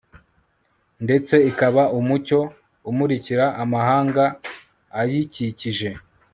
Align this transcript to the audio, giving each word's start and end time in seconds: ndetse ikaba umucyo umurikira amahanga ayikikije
ndetse 1.03 1.35
ikaba 1.49 1.83
umucyo 1.99 2.39
umurikira 2.89 3.45
amahanga 3.63 4.23
ayikikije 4.99 5.89